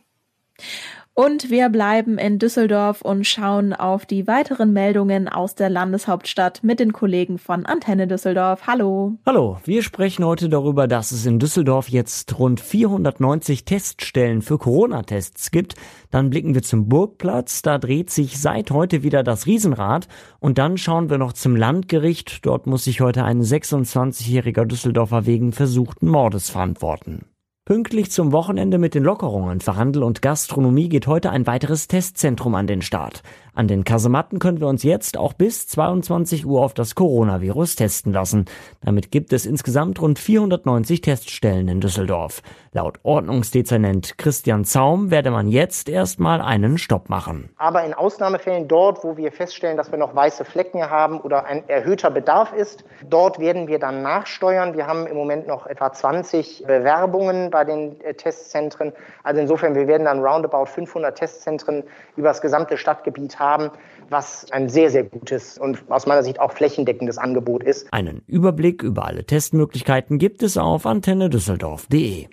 Und 1.17 1.49
wir 1.49 1.69
bleiben 1.69 2.17
in 2.17 2.39
Düsseldorf 2.39 3.01
und 3.01 3.25
schauen 3.25 3.71
auf 3.71 4.05
die 4.05 4.27
weiteren 4.27 4.73
Meldungen 4.73 5.29
aus 5.29 5.55
der 5.55 5.69
Landeshauptstadt 5.69 6.61
mit 6.61 6.81
den 6.81 6.91
Kollegen 6.91 7.37
von 7.37 7.65
Antenne 7.65 8.05
Düsseldorf. 8.05 8.67
Hallo. 8.67 9.13
Hallo, 9.25 9.57
wir 9.63 9.81
sprechen 9.81 10.25
heute 10.25 10.49
darüber, 10.49 10.89
dass 10.89 11.13
es 11.13 11.25
in 11.25 11.39
Düsseldorf 11.39 11.87
jetzt 11.87 12.37
rund 12.37 12.59
490 12.59 13.63
Teststellen 13.63 14.41
für 14.41 14.57
Corona-Tests 14.57 15.51
gibt. 15.51 15.75
Dann 16.11 16.31
blicken 16.31 16.53
wir 16.53 16.63
zum 16.63 16.89
Burgplatz, 16.89 17.61
da 17.61 17.77
dreht 17.77 18.09
sich 18.09 18.37
seit 18.37 18.69
heute 18.69 19.01
wieder 19.01 19.23
das 19.23 19.45
Riesenrad. 19.45 20.09
Und 20.41 20.57
dann 20.57 20.77
schauen 20.77 21.09
wir 21.09 21.17
noch 21.17 21.31
zum 21.31 21.55
Landgericht. 21.55 22.45
Dort 22.45 22.67
muss 22.67 22.83
sich 22.83 22.99
heute 22.99 23.23
ein 23.23 23.41
26-jähriger 23.41 24.65
Düsseldorfer 24.65 25.25
wegen 25.25 25.53
versuchten 25.53 26.09
Mordes 26.09 26.49
verantworten. 26.49 27.23
Pünktlich 27.67 28.11
zum 28.11 28.31
Wochenende 28.31 28.77
mit 28.77 28.93
den 28.93 29.03
Lockerungen 29.03 29.59
für 29.59 29.75
Handel 29.75 30.03
und 30.03 30.21
Gastronomie 30.21 30.87
geht 30.87 31.07
heute 31.07 31.31
ein 31.31 31.47
weiteres 31.47 31.87
Testzentrum 31.87 32.53
an 32.53 32.67
den 32.67 32.83
Start. 32.83 33.23
An 33.57 33.69
den 33.69 33.85
Kasematten 33.85 34.39
können 34.39 34.59
wir 34.59 34.67
uns 34.67 34.83
jetzt 34.83 35.17
auch 35.17 35.31
bis 35.31 35.65
22 35.69 36.45
Uhr 36.45 36.61
auf 36.61 36.73
das 36.73 36.93
Coronavirus 36.93 37.77
testen 37.77 38.11
lassen. 38.11 38.45
Damit 38.83 39.11
gibt 39.11 39.31
es 39.31 39.45
insgesamt 39.45 40.01
rund 40.01 40.19
490 40.19 40.99
Teststellen 40.99 41.69
in 41.69 41.79
Düsseldorf. 41.79 42.41
Laut 42.73 42.99
Ordnungsdezernent 43.03 44.17
Christian 44.17 44.65
Zaum 44.65 45.09
werde 45.09 45.31
man 45.31 45.47
jetzt 45.47 45.87
erstmal 45.87 46.41
einen 46.41 46.77
Stopp 46.77 47.07
machen. 47.07 47.49
Aber 47.55 47.85
in 47.85 47.93
Ausnahmefällen 47.93 48.67
dort, 48.67 49.05
wo 49.05 49.15
wir 49.15 49.31
feststellen, 49.31 49.77
dass 49.77 49.89
wir 49.89 49.99
noch 49.99 50.13
weiße 50.13 50.43
Flecken 50.43 50.89
haben 50.89 51.21
oder 51.21 51.45
ein 51.45 51.63
erhöhter 51.69 52.11
Bedarf 52.11 52.51
ist, 52.51 52.83
dort 53.09 53.39
werden 53.39 53.69
wir 53.69 53.79
dann 53.79 54.01
nachsteuern. 54.01 54.75
Wir 54.75 54.85
haben 54.85 55.07
im 55.07 55.15
Moment 55.15 55.47
noch 55.47 55.65
etwa 55.65 55.93
20 55.93 56.65
Bewerbungen 56.67 57.51
bei 57.51 57.63
den 57.63 58.01
äh, 58.01 58.15
Testzentren. 58.15 58.91
Also 59.23 59.39
insofern, 59.39 59.75
wir 59.75 59.87
werden 59.87 60.03
dann 60.03 60.19
roundabout 60.19 60.65
500 60.65 61.17
Testzentren 61.17 61.85
über 62.17 62.27
das 62.27 62.41
gesamte 62.41 62.75
Stadtgebiet 62.75 63.39
haben 63.39 63.44
haben, 63.45 63.71
was 64.09 64.51
ein 64.51 64.69
sehr, 64.69 64.89
sehr 64.91 65.03
gutes 65.03 65.57
und 65.57 65.83
aus 65.89 66.05
meiner 66.05 66.23
Sicht 66.23 66.39
auch 66.39 66.51
flächendeckendes 66.51 67.17
Angebot 67.17 67.63
ist. 67.63 67.91
Einen 67.91 68.23
Überblick 68.27 68.83
über 68.83 69.05
alle 69.05 69.25
Testmöglichkeiten 69.25 70.17
gibt 70.17 70.43
es 70.43 70.57
auf 70.57 70.85
antennedüsseldorf.de. 70.85 72.27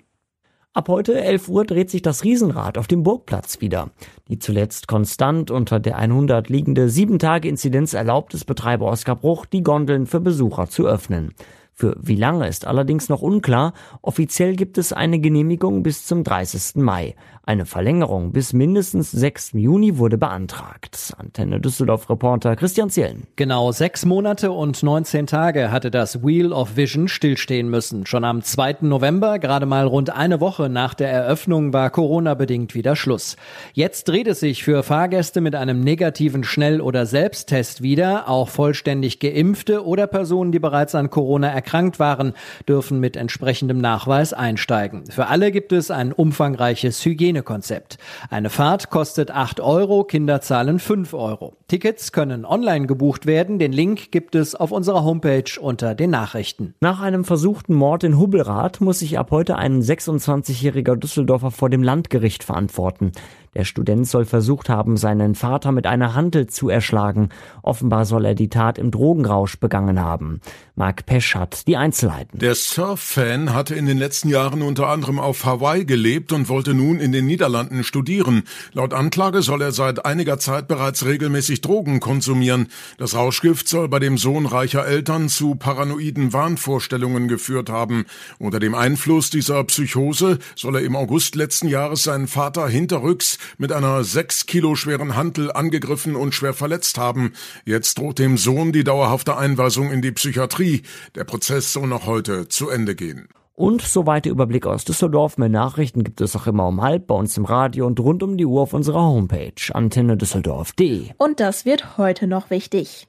Ab 0.75 0.89
heute 0.89 1.21
11 1.21 1.49
Uhr 1.49 1.65
dreht 1.65 1.91
sich 1.91 2.01
das 2.01 2.23
Riesenrad 2.23 2.79
auf 2.79 2.87
dem 2.87 3.03
Burgplatz 3.03 3.61
wieder. 3.61 3.91
Die 4.27 4.39
zuletzt 4.39 4.87
konstant 4.87 5.51
unter 5.51 5.79
der 5.79 5.97
100 5.97 6.49
liegende 6.49 6.87
7-Tage-Inzidenz 6.87 7.93
erlaubt 7.93 8.33
es 8.33 8.43
Betreiber 8.43 8.87
Oskar 8.87 9.15
Bruch, 9.15 9.45
die 9.45 9.61
Gondeln 9.61 10.07
für 10.07 10.19
Besucher 10.19 10.67
zu 10.67 10.87
öffnen. 10.87 11.35
Für 11.75 11.95
wie 11.99 12.15
lange 12.15 12.47
ist 12.47 12.65
allerdings 12.65 13.09
noch 13.09 13.21
unklar. 13.21 13.73
Offiziell 14.01 14.55
gibt 14.55 14.79
es 14.79 14.93
eine 14.93 15.19
Genehmigung 15.19 15.83
bis 15.83 16.07
zum 16.07 16.23
30. 16.23 16.81
Mai. 16.81 17.15
Eine 17.45 17.65
Verlängerung 17.65 18.31
bis 18.31 18.53
mindestens 18.53 19.11
6. 19.11 19.51
Juni 19.55 19.97
wurde 19.97 20.17
beantragt. 20.17 21.13
Antenne 21.17 21.59
Düsseldorf 21.59 22.09
Reporter 22.09 22.55
Christian 22.55 22.89
Zielen. 22.89 23.27
Genau 23.35 23.73
sechs 23.73 24.05
Monate 24.05 24.53
und 24.53 24.81
19 24.81 25.27
Tage 25.27 25.69
hatte 25.69 25.91
das 25.91 26.23
Wheel 26.23 26.53
of 26.53 26.77
Vision 26.77 27.09
stillstehen 27.09 27.69
müssen. 27.69 28.05
Schon 28.05 28.23
am 28.23 28.43
2. 28.43 28.77
November, 28.83 29.39
gerade 29.39 29.65
mal 29.65 29.85
rund 29.85 30.09
eine 30.09 30.39
Woche 30.39 30.69
nach 30.69 30.93
der 30.93 31.11
Eröffnung, 31.11 31.73
war 31.73 31.89
Corona-bedingt 31.89 32.75
wieder 32.75 32.95
Schluss. 32.95 33.35
Jetzt 33.73 34.07
dreht 34.07 34.27
es 34.27 34.39
sich 34.39 34.63
für 34.63 34.81
Fahrgäste 34.81 35.41
mit 35.41 35.53
einem 35.53 35.81
negativen 35.81 36.45
Schnell- 36.45 36.79
oder 36.79 37.05
Selbsttest 37.05 37.81
wieder. 37.81 38.29
Auch 38.29 38.47
vollständig 38.47 39.19
geimpfte 39.19 39.85
oder 39.85 40.07
Personen, 40.07 40.53
die 40.53 40.59
bereits 40.59 40.95
an 40.95 41.09
Corona 41.09 41.49
erkrankt 41.49 41.99
waren, 41.99 42.35
dürfen 42.69 43.01
mit 43.01 43.17
entsprechendem 43.17 43.79
Nachweis 43.79 44.31
einsteigen. 44.31 45.11
Für 45.11 45.27
alle 45.27 45.51
gibt 45.51 45.73
es 45.73 45.91
ein 45.91 46.13
umfangreiches 46.13 47.03
Hygiene 47.03 47.32
Hygienekonzept. 47.33 47.97
Eine 48.29 48.49
Fahrt 48.49 48.89
kostet 48.89 49.31
8 49.31 49.59
Euro, 49.59 50.03
Kinder 50.03 50.41
zahlen 50.41 50.79
5 50.79 51.13
Euro. 51.13 51.53
Tickets 51.67 52.11
können 52.11 52.45
online 52.45 52.85
gebucht 52.87 53.25
werden. 53.25 53.59
Den 53.59 53.71
Link 53.71 54.11
gibt 54.11 54.35
es 54.35 54.55
auf 54.55 54.71
unserer 54.71 55.03
Homepage 55.03 55.59
unter 55.59 55.95
den 55.95 56.11
Nachrichten. 56.11 56.75
Nach 56.79 57.01
einem 57.01 57.25
versuchten 57.25 57.73
Mord 57.73 58.03
in 58.03 58.19
Hubbelrath 58.19 58.81
muss 58.81 58.99
sich 58.99 59.17
ab 59.17 59.31
heute 59.31 59.57
ein 59.57 59.81
26-jähriger 59.81 60.95
Düsseldorfer 60.95 61.51
vor 61.51 61.69
dem 61.69 61.83
Landgericht 61.83 62.43
verantworten. 62.43 63.11
Der 63.55 63.65
Student 63.65 64.07
soll 64.07 64.25
versucht 64.25 64.69
haben, 64.69 64.97
seinen 64.97 65.35
Vater 65.35 65.71
mit 65.71 65.85
einer 65.85 66.15
Hantel 66.15 66.47
zu 66.47 66.69
erschlagen. 66.69 67.29
Offenbar 67.61 68.05
soll 68.05 68.25
er 68.25 68.35
die 68.35 68.49
Tat 68.49 68.77
im 68.77 68.89
Drogenrausch 68.89 69.59
begangen 69.59 70.01
haben. 70.01 70.41
Mark 70.75 71.05
Pesch 71.05 71.35
hat 71.35 71.67
die 71.67 71.77
Einzelheiten. 71.77 72.39
Der 72.39 72.55
Surf-Fan 72.55 73.53
hatte 73.53 73.75
in 73.75 73.85
den 73.85 73.99
letzten 73.99 74.29
Jahren 74.29 74.63
unter 74.63 74.87
anderem 74.87 75.19
auf 75.19 75.45
Hawaii 75.45 75.85
gelebt 75.85 76.31
und 76.31 76.49
wollte 76.49 76.73
nun 76.73 76.99
in 76.99 77.11
den 77.11 77.27
Niederlanden 77.27 77.83
studieren. 77.83 78.43
Laut 78.71 78.93
Anklage 78.93 79.43
soll 79.43 79.61
er 79.61 79.71
seit 79.71 80.05
einiger 80.05 80.39
Zeit 80.39 80.67
bereits 80.67 81.05
regelmäßig 81.05 81.61
Drogen 81.61 81.99
konsumieren. 81.99 82.69
Das 82.97 83.15
Rauschgift 83.15 83.67
soll 83.67 83.87
bei 83.87 83.99
dem 83.99 84.17
Sohn 84.17 84.47
reicher 84.47 84.85
Eltern 84.85 85.29
zu 85.29 85.55
paranoiden 85.55 86.33
Wahnvorstellungen 86.33 87.27
geführt 87.27 87.69
haben. 87.69 88.05
Unter 88.39 88.59
dem 88.59 88.73
Einfluss 88.73 89.29
dieser 89.29 89.63
Psychose 89.65 90.39
soll 90.55 90.77
er 90.77 90.81
im 90.81 90.95
August 90.95 91.35
letzten 91.35 91.67
Jahres 91.67 92.03
seinen 92.03 92.27
Vater 92.27 92.67
hinterrücks 92.67 93.37
mit 93.57 93.71
einer 93.71 94.03
sechs 94.03 94.45
Kilo 94.45 94.75
schweren 94.75 95.15
Hantel 95.15 95.51
angegriffen 95.51 96.15
und 96.15 96.33
schwer 96.33 96.53
verletzt 96.53 96.97
haben. 96.97 97.33
Jetzt 97.65 97.97
droht 97.97 98.19
dem 98.19 98.37
Sohn 98.37 98.71
die 98.71 98.83
dauerhafte 98.83 99.37
Einweisung 99.37 99.91
in 99.91 100.01
die 100.01 100.11
Psychiatrie. 100.11 100.83
Der 101.15 101.23
Prozess 101.23 101.73
soll 101.73 101.87
noch 101.87 102.05
heute 102.05 102.47
zu 102.47 102.69
Ende 102.69 102.95
gehen. 102.95 103.27
Und 103.55 103.83
soweit 103.83 104.25
der 104.25 104.31
Überblick 104.31 104.65
aus 104.65 104.83
Düsseldorf. 104.83 105.37
Mehr 105.37 105.49
Nachrichten 105.49 106.03
gibt 106.03 106.21
es 106.21 106.35
auch 106.35 106.47
immer 106.47 106.67
um 106.67 106.81
halb 106.81 107.05
bei 107.07 107.15
uns 107.15 107.37
im 107.37 107.45
Radio 107.45 107.85
und 107.85 107.99
rund 107.99 108.23
um 108.23 108.35
die 108.35 108.45
Uhr 108.45 108.61
auf 108.61 108.73
unserer 108.73 109.03
Homepage 109.03 109.53
antennedüsseldorf.de. 109.71 111.11
Und 111.17 111.39
das 111.39 111.65
wird 111.65 111.97
heute 111.97 112.25
noch 112.25 112.49
wichtig. 112.49 113.07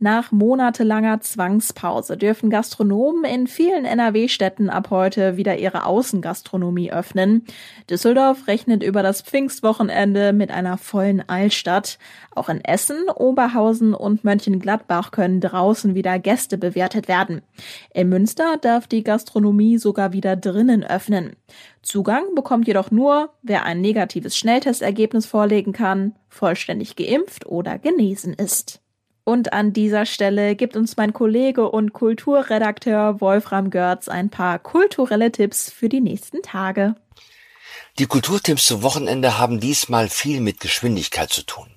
Nach 0.00 0.32
monatelanger 0.32 1.20
Zwangspause 1.20 2.16
dürfen 2.16 2.50
Gastronomen 2.50 3.24
in 3.24 3.46
vielen 3.46 3.84
NRW-Städten 3.84 4.68
ab 4.68 4.90
heute 4.90 5.36
wieder 5.36 5.56
ihre 5.56 5.86
Außengastronomie 5.86 6.90
öffnen. 6.90 7.44
Düsseldorf 7.88 8.48
rechnet 8.48 8.82
über 8.82 9.04
das 9.04 9.22
Pfingstwochenende 9.22 10.32
mit 10.32 10.50
einer 10.50 10.78
vollen 10.78 11.26
Altstadt. 11.28 11.98
Auch 12.34 12.48
in 12.48 12.62
Essen, 12.64 13.08
Oberhausen 13.08 13.94
und 13.94 14.24
Mönchengladbach 14.24 15.12
können 15.12 15.40
draußen 15.40 15.94
wieder 15.94 16.18
Gäste 16.18 16.58
bewertet 16.58 17.06
werden. 17.06 17.42
In 17.92 18.08
Münster 18.08 18.56
darf 18.60 18.88
die 18.88 19.04
Gastronomie 19.04 19.78
sogar 19.78 20.12
wieder 20.12 20.34
drinnen 20.34 20.82
öffnen. 20.82 21.36
Zugang 21.82 22.34
bekommt 22.34 22.66
jedoch 22.66 22.90
nur, 22.90 23.30
wer 23.42 23.64
ein 23.64 23.80
negatives 23.80 24.36
Schnelltestergebnis 24.36 25.24
vorlegen 25.24 25.72
kann, 25.72 26.16
vollständig 26.28 26.96
geimpft 26.96 27.46
oder 27.46 27.78
genesen 27.78 28.34
ist. 28.34 28.83
Und 29.24 29.54
an 29.54 29.72
dieser 29.72 30.04
Stelle 30.04 30.54
gibt 30.54 30.76
uns 30.76 30.98
mein 30.98 31.14
Kollege 31.14 31.70
und 31.70 31.94
Kulturredakteur 31.94 33.22
Wolfram 33.22 33.70
Görz 33.70 34.08
ein 34.08 34.28
paar 34.28 34.58
kulturelle 34.58 35.32
Tipps 35.32 35.70
für 35.70 35.88
die 35.88 36.02
nächsten 36.02 36.42
Tage. 36.42 36.94
Die 37.98 38.06
Kulturtipps 38.06 38.66
zum 38.66 38.82
Wochenende 38.82 39.38
haben 39.38 39.60
diesmal 39.60 40.08
viel 40.08 40.40
mit 40.40 40.60
Geschwindigkeit 40.60 41.30
zu 41.30 41.42
tun. 41.42 41.74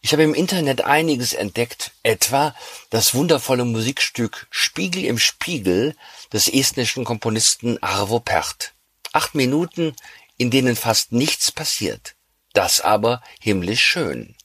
Ich 0.00 0.12
habe 0.12 0.22
im 0.22 0.34
Internet 0.34 0.82
einiges 0.82 1.32
entdeckt, 1.32 1.90
etwa 2.02 2.54
das 2.90 3.14
wundervolle 3.14 3.64
Musikstück 3.64 4.46
Spiegel 4.50 5.04
im 5.04 5.18
Spiegel 5.18 5.96
des 6.32 6.48
estnischen 6.48 7.04
Komponisten 7.04 7.82
Arvo 7.82 8.20
Pärt. 8.20 8.72
Acht 9.12 9.34
Minuten, 9.34 9.96
in 10.36 10.50
denen 10.50 10.76
fast 10.76 11.12
nichts 11.12 11.50
passiert. 11.50 12.14
Das 12.52 12.80
aber 12.80 13.20
himmlisch 13.40 13.84
schön. 13.84 14.35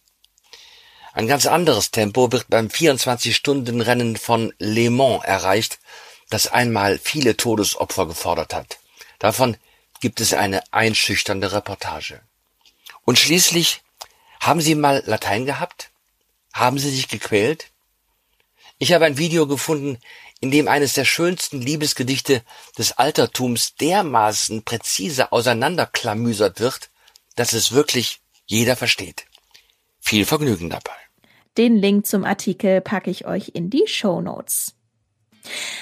Ein 1.14 1.28
ganz 1.28 1.46
anderes 1.46 1.92
Tempo 1.92 2.32
wird 2.32 2.48
beim 2.50 2.68
24-Stunden-Rennen 2.68 4.16
von 4.16 4.54
Le 4.60 4.90
Mans 4.90 5.24
erreicht, 5.26 5.80
das 6.30 6.48
einmal 6.48 6.98
viele 7.00 7.36
Todesopfer 7.36 8.06
gefordert 8.06 8.54
hat. 8.54 8.80
Davon 9.20 9.58
gibt 10.00 10.22
es 10.22 10.34
eine 10.34 10.64
einschüchternde 10.72 11.52
Reportage. 11.52 12.22
Und 13.04 13.20
schließlich, 13.20 13.82
haben 14.40 14.62
Sie 14.62 14.74
mal 14.74 15.04
Latein 15.06 15.46
gehabt? 15.46 15.92
Haben 16.54 16.80
Sie 16.80 16.90
sich 16.90 17.10
gequält? 17.10 17.72
Ich 18.78 18.94
habe 18.94 19.06
ein 19.06 19.18
Video 19.18 19.48
gefunden, 19.48 20.00
in 20.40 20.50
dem 20.50 20.68
eines 20.68 20.94
der 20.94 21.06
schönsten 21.06 21.62
Liebesgedichte 21.62 22.44
des 22.78 22.94
Altertums 22.94 23.76
dermaßen 23.76 24.64
präzise 24.64 25.32
auseinanderklamüsert 25.32 26.60
wird, 26.60 26.90
dass 27.36 27.54
es 27.54 27.74
wirklich 27.74 28.22
jeder 28.48 28.76
versteht. 28.76 29.26
Viel 30.00 30.26
Vergnügen 30.26 30.70
dabei. 30.70 31.01
Den 31.58 31.76
Link 31.76 32.06
zum 32.06 32.24
Artikel 32.24 32.80
packe 32.80 33.12
ich 33.12 33.26
euch 33.26 33.52
in 33.54 33.70
die 33.70 33.84
Show 33.86 34.22
Notes. 34.22 34.74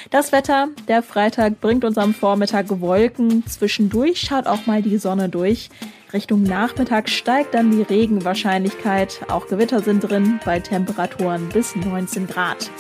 Das 0.10 0.32
Wetter, 0.32 0.70
der 0.88 1.04
Freitag 1.04 1.62
bringt 1.62 1.84
uns 1.84 1.98
am 1.98 2.14
Vormittag 2.14 2.82
Wolken. 2.82 3.46
Zwischendurch 3.46 4.22
schaut 4.22 4.48
auch 4.48 4.66
mal 4.66 4.82
die 4.82 4.98
Sonne 4.98 5.30
durch. 5.30 5.70
Richtung 6.12 6.42
Nachmittag 6.42 7.08
steigt 7.08 7.54
dann 7.54 7.70
die 7.70 7.84
Regenwahrscheinlichkeit. 7.84 9.20
Auch 9.30 9.48
Gewitter 9.48 9.82
sind 9.82 10.00
drin 10.00 10.40
bei 10.44 10.60
Temperaturen 10.60 11.50
bis 11.50 11.76
19 11.76 12.26
Grad. 12.26 12.72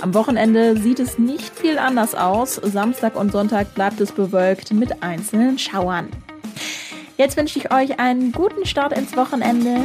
Am 0.00 0.14
Wochenende 0.14 0.76
sieht 0.76 0.98
es 0.98 1.18
nicht 1.18 1.56
viel 1.56 1.78
anders 1.78 2.16
aus. 2.16 2.56
Samstag 2.56 3.14
und 3.14 3.30
Sonntag 3.30 3.74
bleibt 3.76 4.00
es 4.00 4.10
bewölkt 4.10 4.72
mit 4.72 5.02
einzelnen 5.02 5.58
Schauern. 5.60 6.08
Jetzt 7.16 7.36
wünsche 7.36 7.60
ich 7.60 7.72
euch 7.72 8.00
einen 8.00 8.32
guten 8.32 8.66
Start 8.66 8.98
ins 8.98 9.16
Wochenende. 9.16 9.84